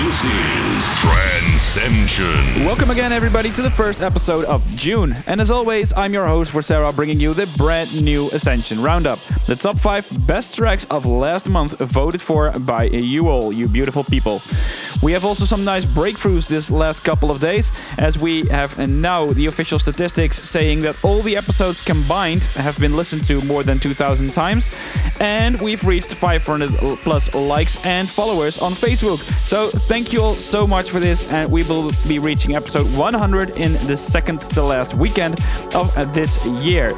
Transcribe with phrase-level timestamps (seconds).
[0.00, 0.30] this is
[1.02, 2.64] Trancescension.
[2.64, 5.14] Welcome again, everybody, to the first episode of June.
[5.26, 9.18] And as always, I'm your host Vorcera, bringing you the brand new Ascension Roundup.
[9.46, 14.02] The top five best tracks of last month voted for by you all, you beautiful
[14.02, 14.40] people.
[15.02, 19.32] We have also some nice breakthroughs this last couple of days, as we have now
[19.32, 23.78] the official statistics saying that all the episodes combined have been listened to more than
[23.78, 24.70] 2,000 times,
[25.20, 29.18] and we've reached 500 plus likes and followers on Facebook.
[29.18, 33.56] So thank you all so much for this, and we will be reaching episode 100
[33.56, 35.36] in the second to last weekend
[35.74, 36.90] of this year.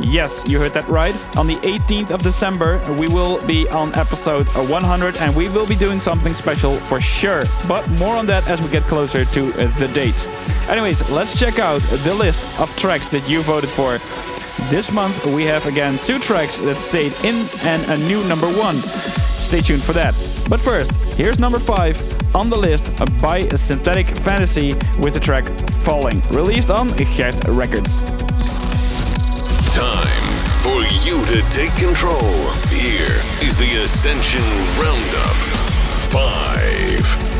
[0.00, 1.16] Yes, you heard that right.
[1.36, 5.74] On the 18th of December, we will be on episode 100, and we will be
[5.74, 7.42] doing something special for sure.
[7.66, 10.14] But more on that as we get closer to the date.
[10.70, 13.98] Anyways, let's check out the list of tracks that you voted for.
[14.70, 18.76] This month, we have again two tracks that stayed in and a new number one.
[18.76, 20.14] Stay tuned for that.
[20.48, 21.96] But first, here's number five
[22.38, 25.44] on the list by Synthetic Fantasy with the track
[25.80, 26.86] Falling, released on
[27.16, 28.04] Gert Records.
[29.74, 30.28] Time
[30.62, 32.30] for you to take control.
[32.70, 34.44] Here is the Ascension
[34.78, 35.34] Roundup.
[36.12, 37.37] Five.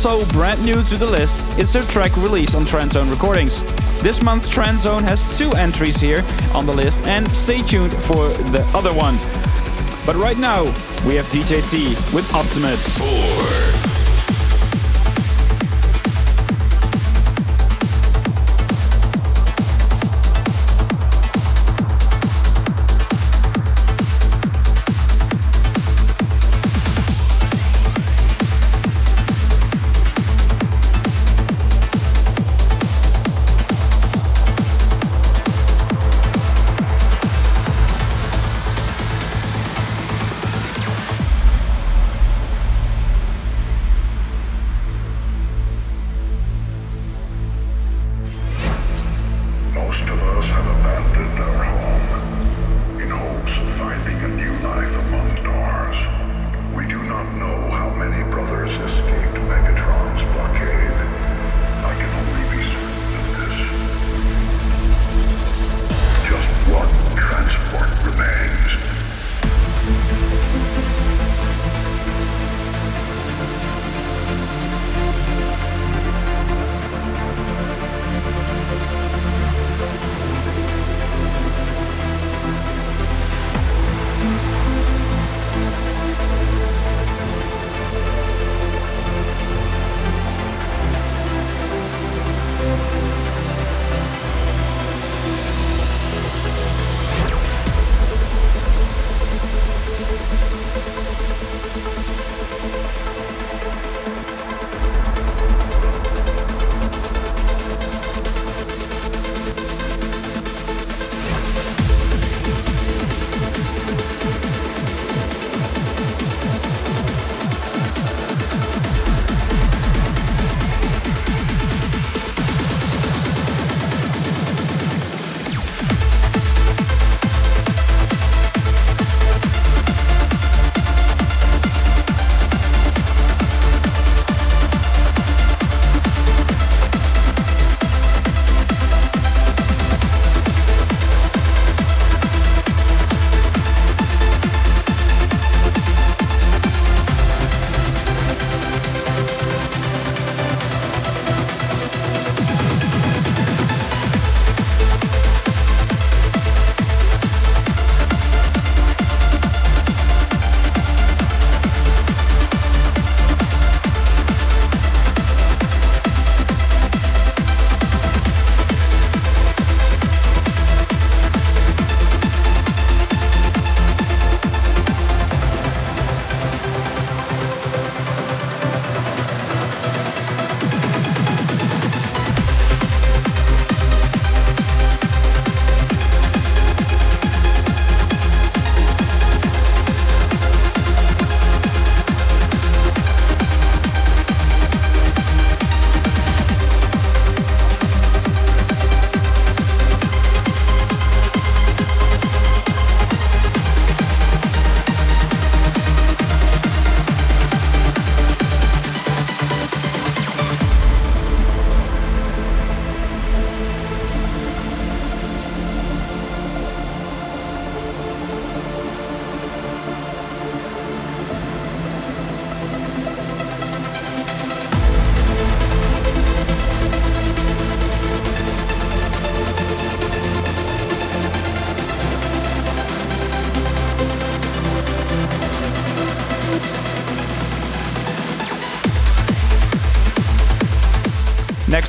[0.00, 3.64] Also brand new to the list is their track released on TranZone Recordings.
[4.00, 6.24] This month, TranZone has two entries here
[6.54, 9.16] on the list, and stay tuned for the other one.
[10.06, 10.62] But right now,
[11.04, 12.96] we have DJ T with Optimus.
[12.96, 13.97] Four.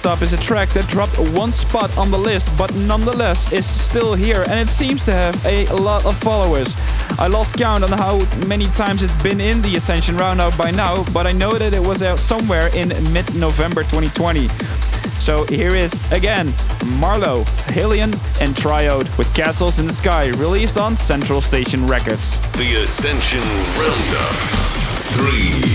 [0.09, 4.15] Up is a track that dropped one spot on the list, but nonetheless is still
[4.15, 6.75] here, and it seems to have a lot of followers.
[7.19, 11.05] I lost count on how many times it's been in the Ascension Roundup by now,
[11.13, 14.47] but I know that it was out somewhere in mid November 2020.
[15.19, 16.47] So here is again
[16.99, 22.41] MaRLo, HALIENE, and Triode with Castles in the Sky, released on Central Station Records.
[22.53, 23.45] The Ascension
[23.77, 24.33] Roundup
[25.13, 25.68] 3.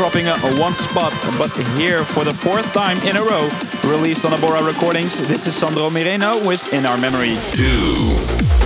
[0.00, 3.50] Dropping a, a one spot, but here for the fourth time in a row,
[3.84, 5.28] released on Abora Recordings.
[5.28, 7.36] This is Sandro Mireno with In Our Memory.
[7.52, 8.59] Two.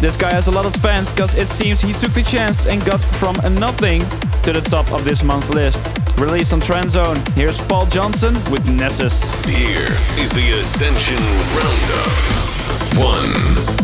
[0.00, 2.84] This guy has a lot of fans because it seems he took the chance and
[2.84, 4.00] got from nothing
[4.42, 5.78] to the top of this month's list.
[6.18, 9.22] Released on TranZone, here's Paul Johnson with Nessus.
[9.46, 9.88] Here
[10.22, 11.16] is the Ascension
[11.56, 12.12] Roundup.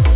[0.07, 0.12] 1.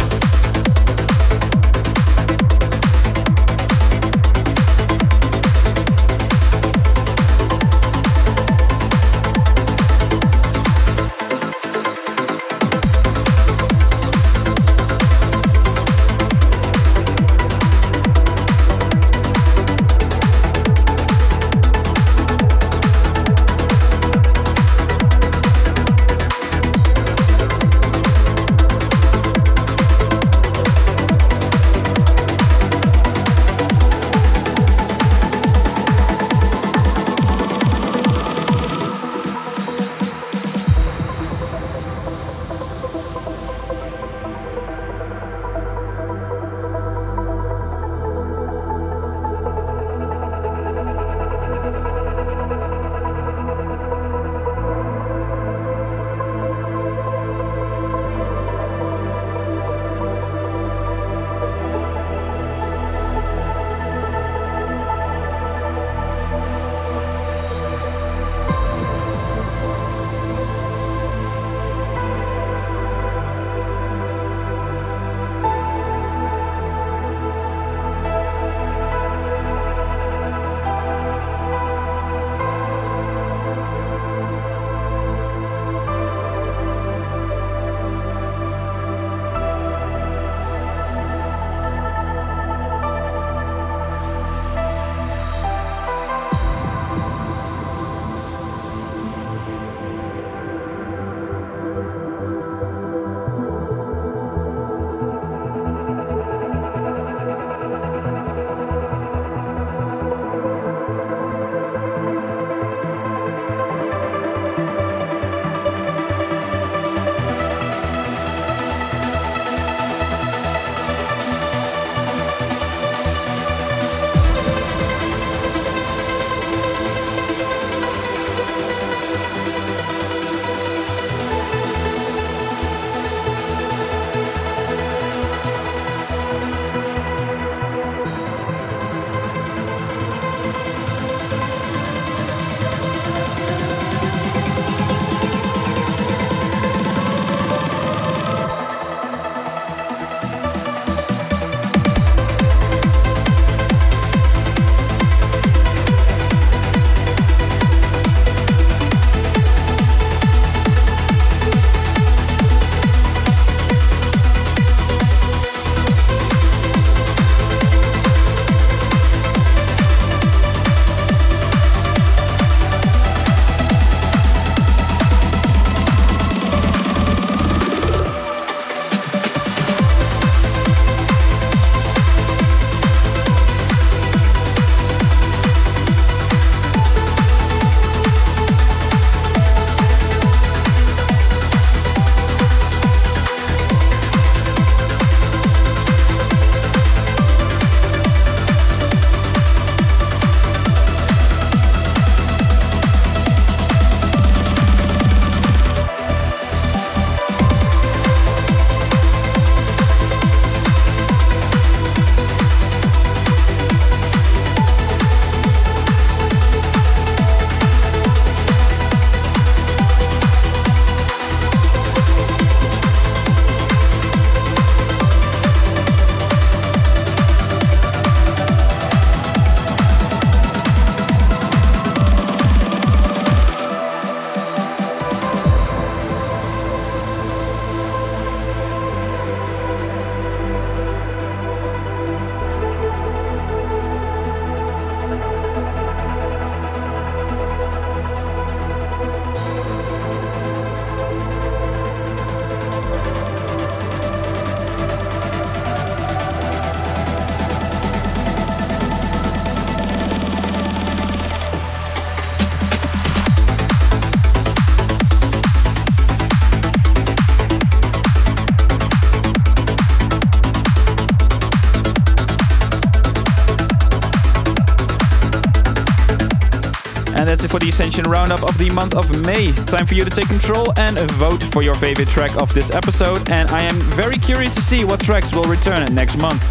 [277.18, 279.52] And that's it for the Ascension Roundup of the month of May.
[279.52, 283.30] Time for you to take control and vote for your favorite track of this episode.
[283.30, 286.42] And I am very curious to see what tracks will return next month.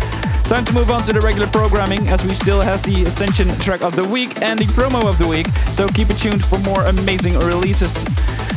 [0.45, 3.81] Time to move on to the regular programming as we still has the Ascension track
[3.81, 5.47] of the week and the promo of the week.
[5.71, 7.93] So keep it tuned for more amazing releases.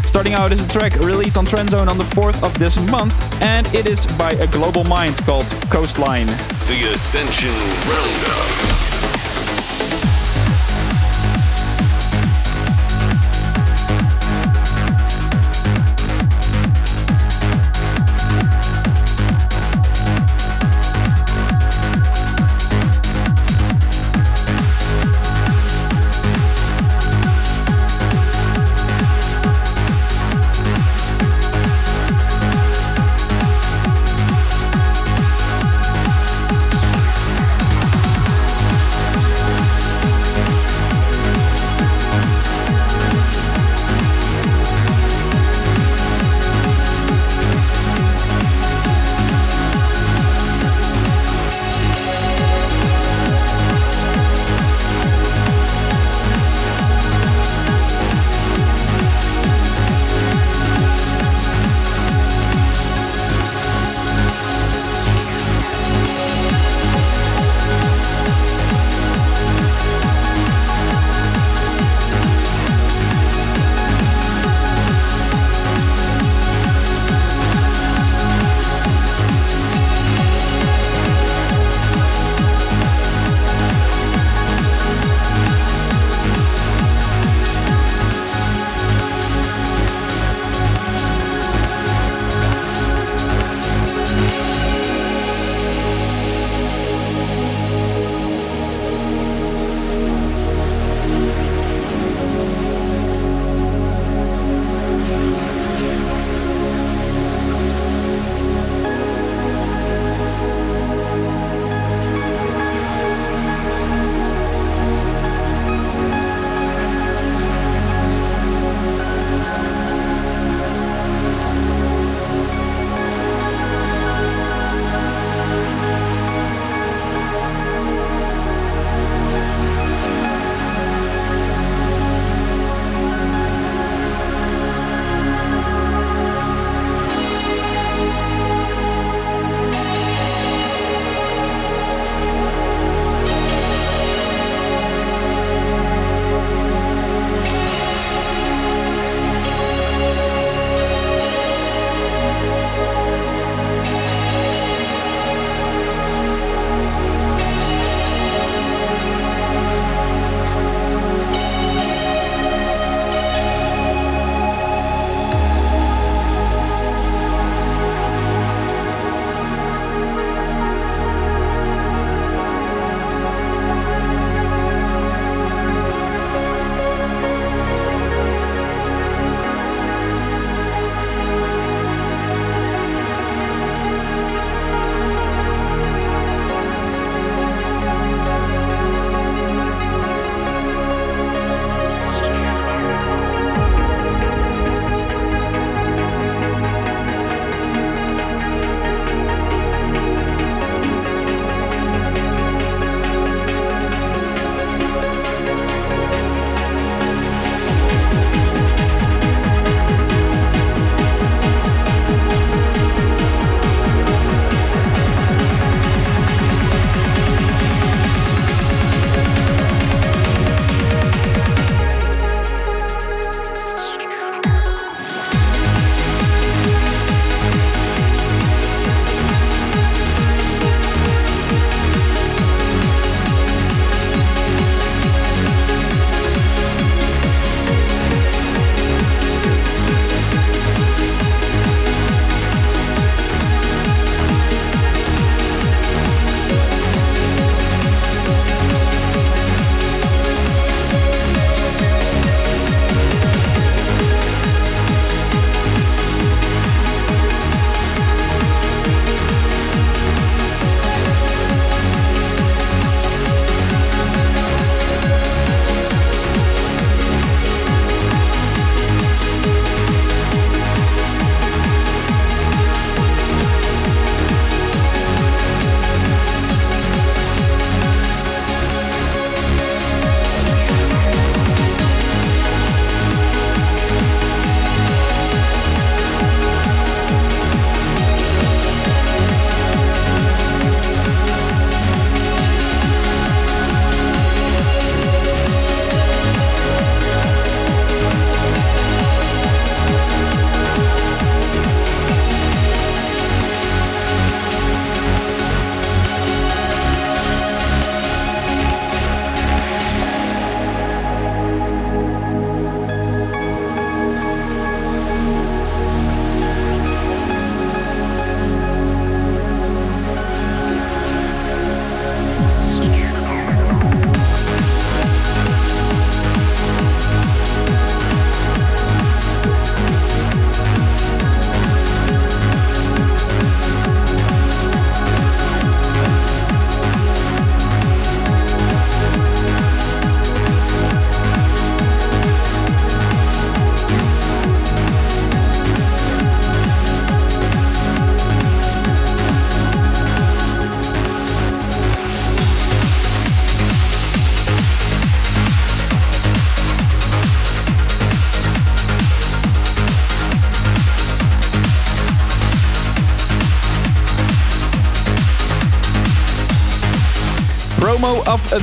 [0.06, 3.66] Starting out is a track released on TranZone on the 4th of this month, and
[3.74, 6.26] it is by a global mind called Coastline.
[6.26, 7.52] The Ascension
[7.86, 8.67] Roundup.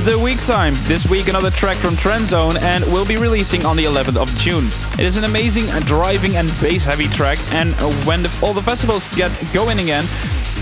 [0.04, 0.74] The week time.
[0.84, 4.66] This week, another track from TranZone, and will be releasing on the 11th of June.
[5.00, 7.72] It is an amazing driving and bass heavy track, and
[8.04, 10.04] when the, all the festivals get going again,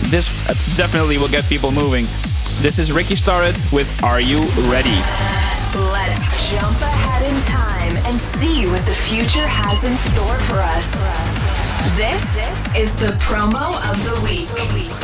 [0.09, 2.05] this uh, definitely will get people moving.
[2.63, 4.39] This is Rikki Starrett with Are You
[4.71, 4.97] Ready?
[5.75, 10.89] Let's jump ahead in time and see what the future has in store for us.
[11.97, 12.39] This
[12.79, 15.04] is the promo of the week.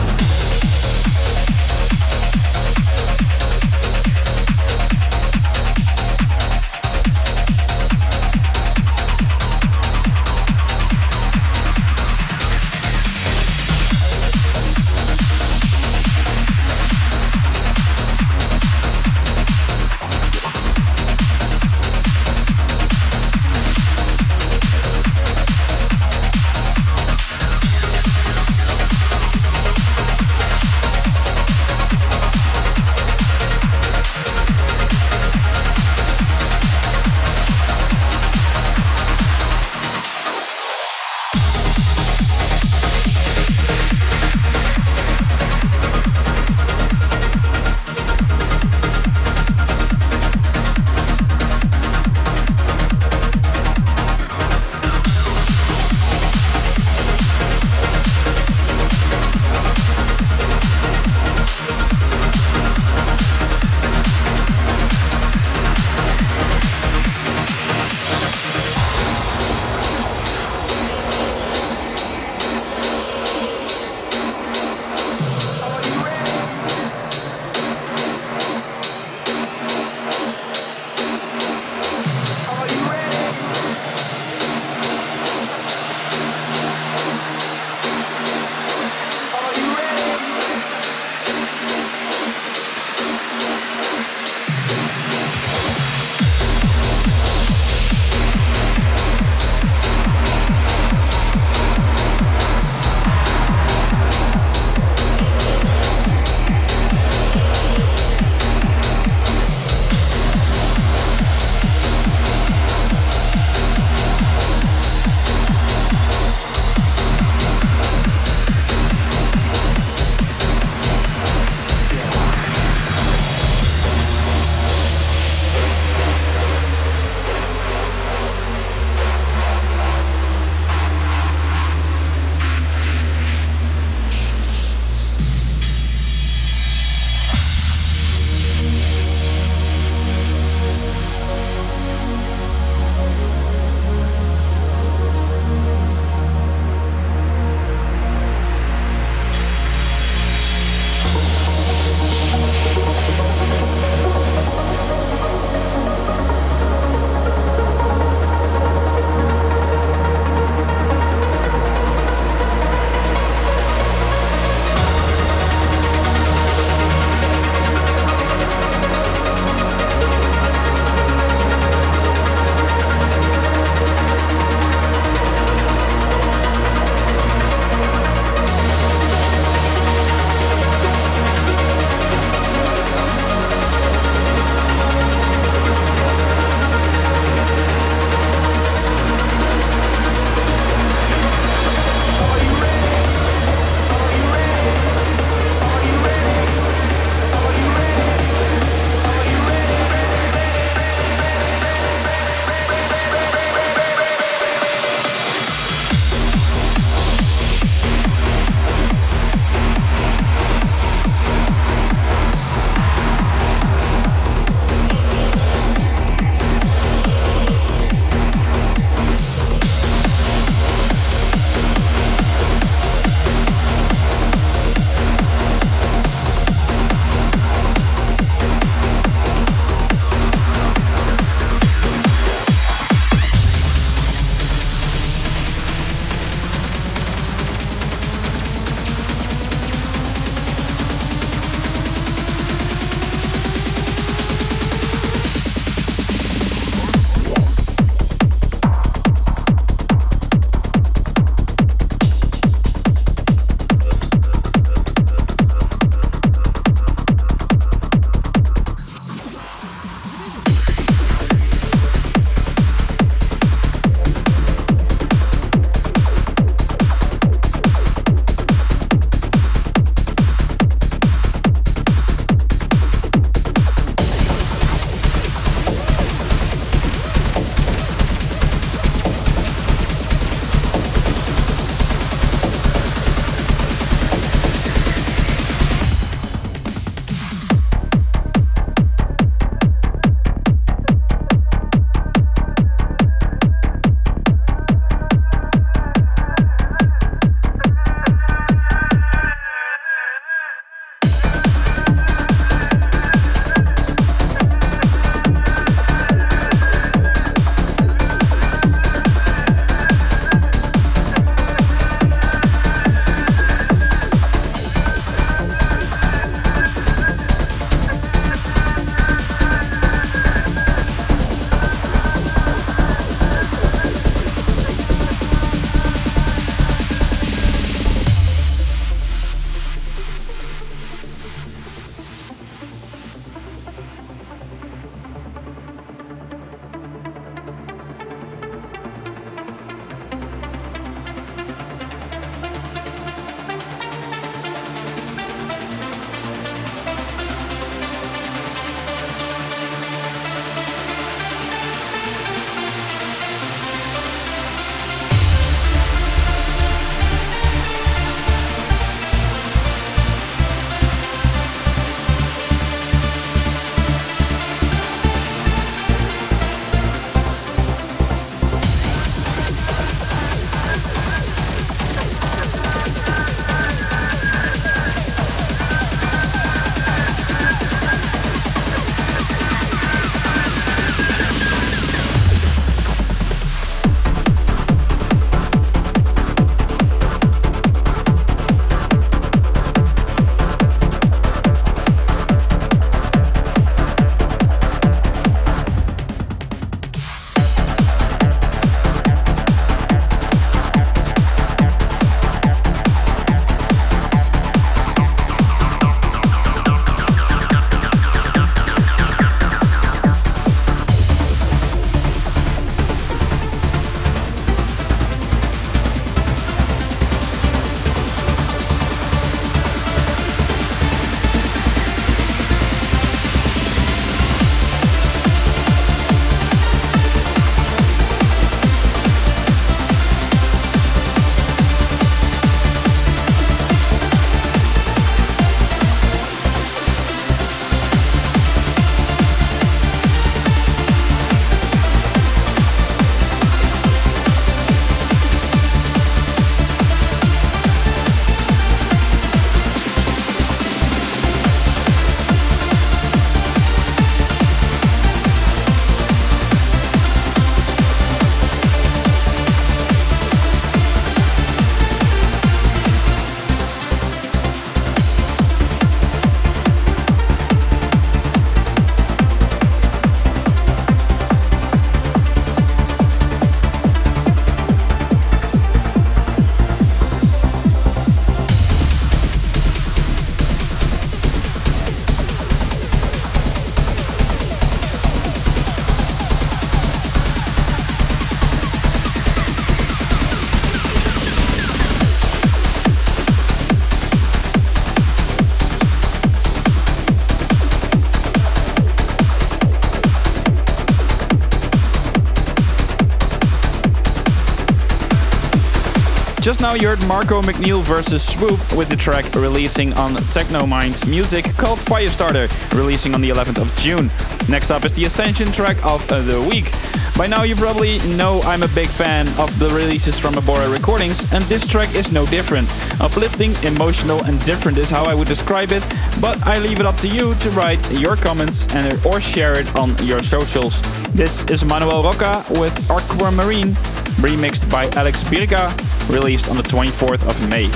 [506.61, 511.47] Just now you heard Marco McNeil versus Swoop with the track releasing on Technomind Music
[511.57, 514.11] called Firestarter, releasing on the 11th of June.
[514.47, 516.71] Next up is the Ascension track of uh, the week.
[517.17, 521.33] By now you probably know I'm a big fan of the releases from Abora Recordings,
[521.33, 522.69] and this track is no different.
[523.01, 525.83] Uplifting, emotional, and different is how I would describe it,
[526.21, 529.75] but I leave it up to you to write your comments and or share it
[529.77, 530.83] on your socials.
[531.13, 533.73] This is Manuel Roca with Aquamarine,
[534.21, 537.69] remixed by Alex Birka, released on the 24th of May.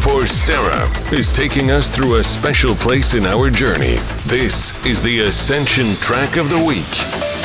[0.00, 3.96] Vorcera is taking us through a special place in our journey.
[4.26, 7.35] This is the Ascension track of the week.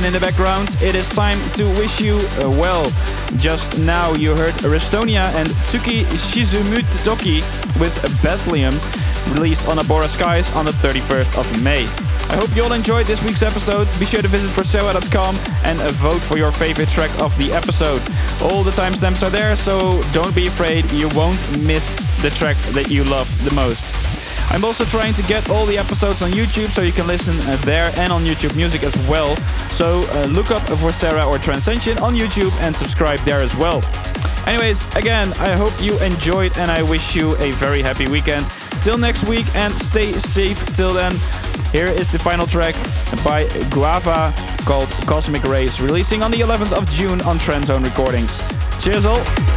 [0.00, 2.84] In in the background, it is time to wish you uh, well.
[3.36, 7.42] Just now you heard Restonia and Tsuki Shizumutoki
[7.78, 8.72] with Bethlehem,
[9.34, 11.82] released on Abora Skies on the 31st of May.
[12.32, 13.88] I hope you all enjoyed this week's episode.
[13.98, 18.00] Be sure to visit vorcera.com and vote for your favorite track of the episode.
[18.40, 22.88] All the timestamps are there, so don't be afraid, you won't miss the track that
[22.88, 23.99] you loved the most.
[24.50, 27.56] I'm also trying to get all the episodes on YouTube so you can listen uh,
[27.58, 29.36] there and on YouTube Music as well.
[29.70, 33.80] So uh, look up Vorcera or Trancescension on YouTube and subscribe there as well.
[34.46, 38.44] Anyways, again, I hope you enjoyed and I wish you a very happy weekend.
[38.82, 41.12] Till next week and stay safe till then.
[41.70, 42.74] Here is the final track
[43.24, 44.34] by Guava
[44.64, 48.42] called Cosmic Rays, releasing on the 11th of June on TranZone Recordings.
[48.82, 49.49] Cheers all!